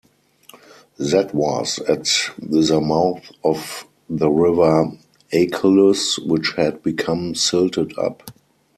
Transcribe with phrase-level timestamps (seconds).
[0.97, 4.93] That was at the mouth of the river
[5.31, 8.23] Achelous, which had become silted up.